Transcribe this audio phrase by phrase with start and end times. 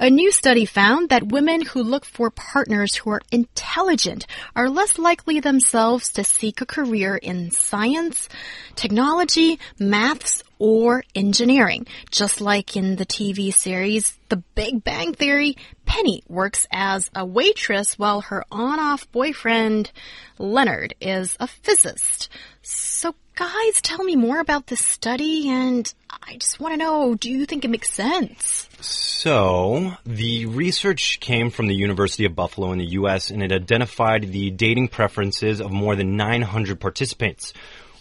[0.00, 4.96] A new study found that women who look for partners who are intelligent are less
[4.96, 8.28] likely themselves to seek a career in science,
[8.76, 11.84] technology, maths, or engineering.
[12.12, 17.98] Just like in the TV series The Big Bang Theory, Penny works as a waitress
[17.98, 19.90] while her on-off boyfriend,
[20.38, 22.28] Leonard, is a physicist.
[22.62, 27.30] So guys, tell me more about this study and I just want to know, do
[27.30, 28.68] you think it makes sense?
[28.80, 34.32] So, the research came from the University of Buffalo in the US and it identified
[34.32, 37.52] the dating preferences of more than 900 participants.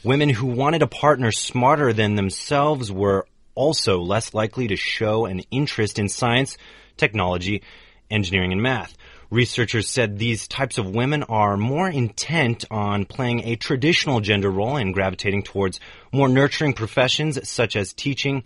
[0.03, 5.41] Women who wanted a partner smarter than themselves were also less likely to show an
[5.51, 6.57] interest in science,
[6.97, 7.61] technology,
[8.09, 8.95] engineering, and math.
[9.29, 14.77] Researchers said these types of women are more intent on playing a traditional gender role
[14.77, 15.81] and gravitating towards
[16.13, 18.43] more nurturing professions such as teaching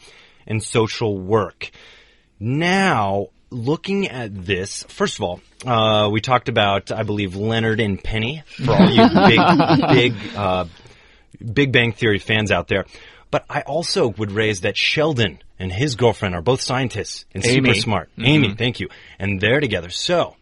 [0.48, 1.70] and social work.
[2.40, 8.04] Now, looking at this, first of all, uh, we talked about, I believe, Leonard and
[8.04, 10.66] Penny for all you big, big, uh,
[11.54, 12.86] Big Bang Theory fans out there.
[13.32, 17.54] But I also would raise that Sheldon and his girlfriend are both scientists and Amy.
[17.70, 18.10] super smart.
[18.20, 18.90] Amy, thank you.
[19.20, 19.90] And they're together.
[19.90, 20.36] So,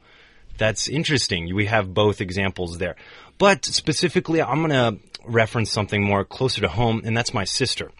[0.57, 1.53] that's interesting.
[1.53, 2.95] We have both examples there.
[3.37, 7.91] But specifically, I'm going to reference something more closer to home, and that's my sister.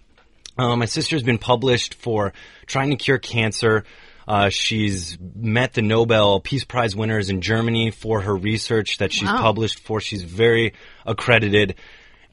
[0.58, 2.34] Uh, my sister's been published for
[2.66, 3.86] trying to cure cancer.
[4.28, 9.28] Uh, she's met the Nobel Peace Prize winners in Germany for her research that she's
[9.30, 9.42] Wow.
[9.42, 10.02] published for.
[10.02, 10.74] She's very
[11.06, 11.76] accredited.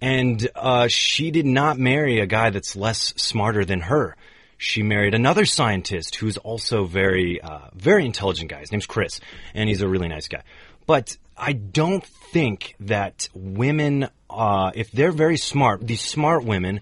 [0.01, 4.17] And uh, she did not marry a guy that's less smarter than her.
[4.59, 8.61] She married another scientist who's also very, uh, very intelligent guy.
[8.61, 9.21] His name's Chris,
[9.55, 10.43] and he's a really nice guy.
[10.87, 16.81] But I don't think that women, uh, if they're very smart, these smart women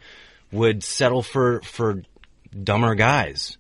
[0.53, 2.03] would settle for for
[2.63, 3.59] dumber guys.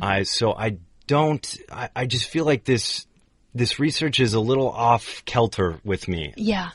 [0.00, 1.58] I so I don't.
[1.70, 3.06] I, I just feel like this
[3.54, 6.32] this research is a little off kilter with me.
[6.36, 6.70] Yeah.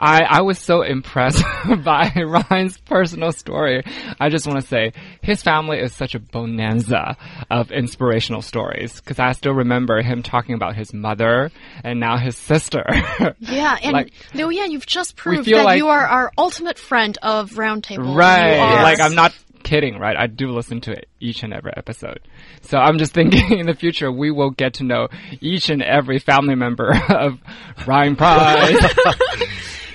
[0.00, 1.42] I, I was so impressed
[1.84, 3.82] by Ryan's personal story.
[4.18, 7.16] I just want to say his family is such a bonanza
[7.50, 11.50] of inspirational stories because I still remember him talking about his mother
[11.84, 12.84] and now his sister.
[13.40, 17.18] Yeah, and Like- Liu Yan, you've just proved that like- you are our ultimate friend
[17.22, 18.14] of Roundtable.
[18.16, 18.82] right.
[18.82, 20.16] Like I'm not kidding, right?
[20.16, 22.20] I do listen to each and every episode.
[22.62, 25.08] So I'm just thinking in the future we will get to know
[25.42, 27.38] each and every family member of
[27.86, 28.82] Ryan Price.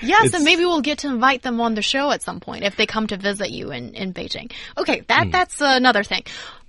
[0.06, 2.76] Yes, and maybe we'll get to invite them on the show at some point if
[2.76, 4.52] they come to visit you in, in Beijing.
[4.78, 6.24] Okay, that that's another thing.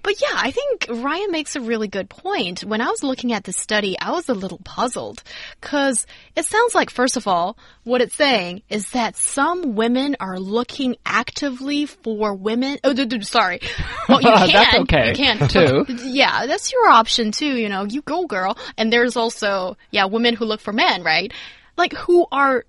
[0.06, 2.62] But yeah, I think Ryan makes a really good point.
[2.62, 5.20] When I was looking at the study, I was a little puzzled
[5.60, 10.38] because it sounds like, first of all, what it's saying is that some women are
[10.38, 12.78] looking actively for women.
[12.84, 13.60] Oh, sorry.
[14.08, 14.52] Well, you can.
[14.52, 15.84] That's okay, You can too.
[16.04, 17.56] Yeah, that's your option too.
[17.56, 18.56] You know, you go, girl.
[18.78, 21.32] And there's also, yeah, women who look for men, right?
[21.76, 22.64] Like who are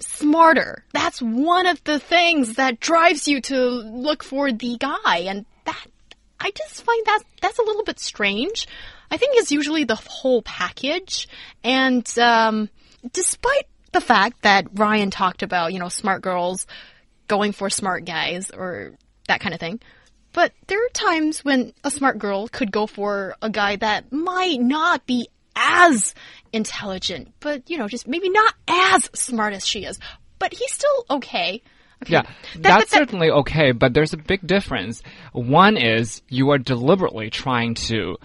[0.00, 0.84] smarter.
[0.92, 5.24] That's one of the things that drives you to look for the guy.
[5.26, 5.86] And that,
[6.40, 8.66] I just find that, that's a little bit strange.
[9.10, 11.28] I think it's usually the whole package.
[11.64, 12.68] And, um,
[13.12, 16.66] despite the fact that Ryan talked about, you know, smart girls
[17.26, 18.92] going for smart guys or
[19.28, 19.80] that kind of thing.
[20.32, 24.60] But there are times when a smart girl could go for a guy that might
[24.60, 26.14] not be as
[26.52, 29.98] intelligent, but you know, just maybe not as smart as she is.
[30.38, 31.62] But he's still okay.
[32.02, 32.12] Okay.
[32.12, 35.02] Yeah, That- that's that- certainly okay, but there's a big difference.
[35.32, 38.16] One is you are deliberately trying to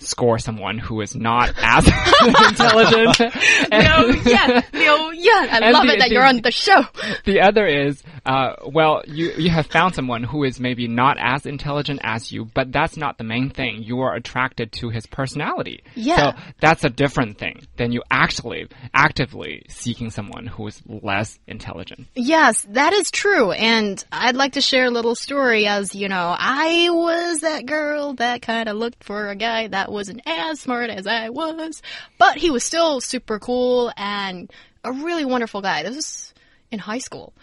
[0.00, 3.18] score someone who is not as intelligent.
[3.70, 5.62] Liu Yan, Liu Yan.
[5.64, 6.82] I love the- it that the- you're on the show.
[7.24, 11.46] the other is, uh, well, you, you have found someone who is maybe not as
[11.46, 13.82] intelligent as you, but that's not the main thing.
[13.82, 15.82] You are attracted to his personality.
[15.94, 16.16] Yeah.
[16.32, 22.06] So that's a different thing than you actually, actively seeking someone who is less intelligent.
[22.14, 23.52] Yes, that is true.
[23.52, 28.14] And I'd like to share a little story as, you know, I was that girl
[28.14, 31.82] that kind of looked for a guy that wasn't as smart as I was,
[32.18, 34.50] but he was still super cool and
[34.84, 35.82] a really wonderful guy.
[35.82, 36.34] This was
[36.70, 37.32] in high school.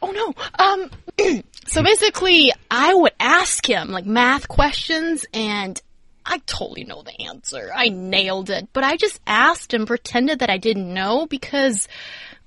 [0.00, 0.32] Oh no.
[0.64, 5.80] Um, so basically, I would ask him like math questions and
[6.24, 7.70] I totally know the answer.
[7.74, 8.68] I nailed it.
[8.72, 11.88] But I just asked and pretended that I didn't know because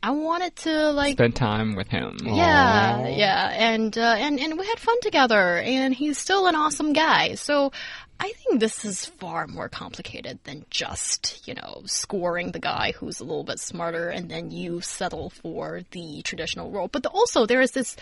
[0.01, 2.17] I wanted to like Spend time with him.
[2.23, 6.93] yeah, yeah, and uh, and and we had fun together, and he's still an awesome
[6.93, 7.35] guy.
[7.35, 7.71] So
[8.19, 13.19] I think this is far more complicated than just you know scoring the guy who's
[13.19, 16.87] a little bit smarter, and then you settle for the traditional role.
[16.87, 17.95] But also there is this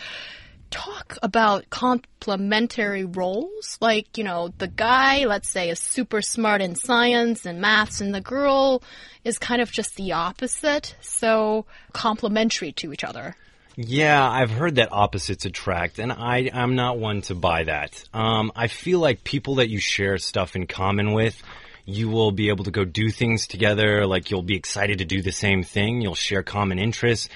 [0.70, 3.78] talk about complementary roles.
[3.80, 8.14] Like, you know, the guy, let's say, is super smart in science and maths, and
[8.14, 8.82] the girl
[9.24, 10.96] is kind of just the opposite.
[11.00, 13.36] So, complementary to each other.
[13.76, 18.02] Yeah, I've heard that opposites attract, and I, I'm not one to buy that.
[18.14, 21.40] Um, I feel like people that you share stuff in common with,
[21.84, 25.20] you will be able to go do things together, like you'll be excited to do
[25.20, 27.28] the same thing, you'll share common interests.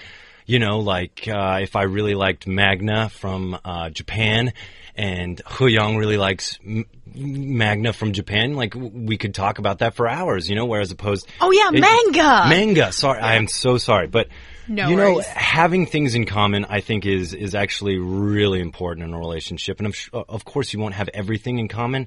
[0.46, 4.54] You know, like uh, if I really liked Magna from uh, Japan,
[4.96, 9.78] and Liu Yan really likes M- Magna from Japan, like w- we could talk about
[9.78, 10.48] that for hours.
[10.48, 11.28] You know, whereas opposed.
[11.40, 12.48] Oh, yeah, manga!
[12.48, 12.92] Manga.
[12.92, 14.28] Sorry, I am so sorry, but
[14.70, 15.26] No you know, worries.
[15.26, 19.80] having things in common, I think, is is actually really important in a relationship.
[19.80, 22.06] And I'm of course, you won't have everything in common,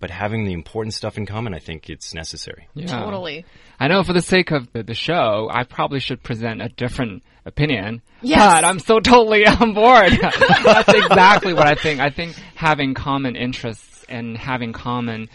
[0.00, 2.68] but having the important stuff in common, I think it's necessary.
[2.74, 2.86] Yeah.
[2.86, 3.44] Totally.
[3.78, 7.22] I know for the sake of the, the show, I probably should present a different
[7.44, 8.02] opinion.
[8.22, 8.40] Yes.
[8.40, 10.10] But I'm so totally on board.
[10.64, 12.00] That's exactly what I think.
[12.00, 15.28] I think having common interests and having common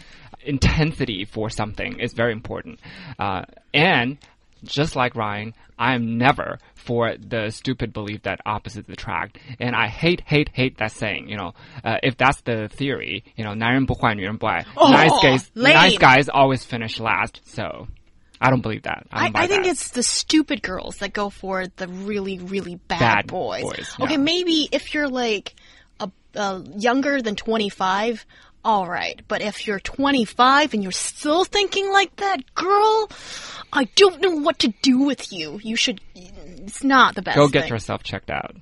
[0.43, 2.81] intensity for something is very important.
[3.17, 3.43] Uh,
[3.73, 4.17] and
[4.64, 9.38] just like Ryan, I'm never for the stupid belief that opposites attract.
[9.58, 13.44] And I hate, hate, hate that saying, you know, uh, if that's the theory, you
[13.44, 15.74] know, 男人不坏,女人不爱, Oh, nice guys, lame.
[15.74, 17.40] nice guys always finish last.
[17.44, 17.88] So,
[18.42, 19.06] I don't believe that.
[19.10, 19.70] I, I, don't buy I think that.
[19.70, 23.62] it's the stupid girls that go for the really, really bad, Bad boys.
[23.62, 24.18] boys, Okay, yeah.
[24.18, 25.54] maybe if you're like
[26.00, 28.26] a, a younger than 25,
[28.65, 29.21] all right.
[29.27, 33.09] But if you're 25 and you're still thinking like that, girl,
[33.71, 35.59] I don't know what to do with you.
[35.63, 36.01] You should.
[36.15, 37.37] It's not the best.
[37.37, 37.69] Go get thing.
[37.71, 38.55] yourself checked out.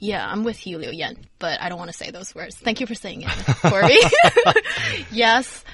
[0.00, 2.56] Yeah, I'm with you, Liu Yan, but I don't want to say those words.
[2.56, 3.28] Thank you for saying it,
[3.62, 3.96] Corey.
[5.12, 5.64] yes.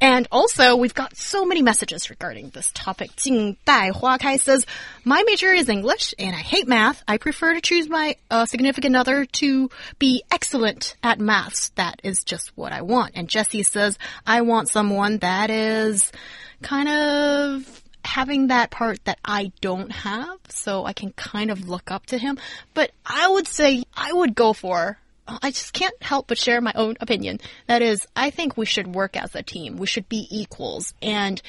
[0.00, 3.16] And also, we've got so many messages regarding this topic.
[3.16, 4.66] Jing Dai Huakai says,
[5.04, 7.02] My major is English and I hate math.
[7.08, 11.70] I prefer to choose my uh, significant other to be excellent at maths.
[11.76, 13.12] That is just what I want.
[13.14, 16.12] And Jesse says, I want someone that is
[16.60, 21.90] kind of having that part that I don't have, so I can kind of look
[21.90, 22.38] up to him.
[22.74, 24.98] But I would say I would go for.
[25.28, 27.40] I just can't help but share my own opinion.
[27.66, 29.76] That is, I think we should work as a team.
[29.76, 30.94] We should be equals.
[31.02, 31.40] And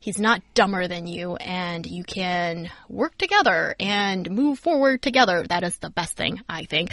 [0.00, 5.42] he's not dumber than you, and you can work together and move forward together.
[5.42, 6.90] That is the best thing, I think.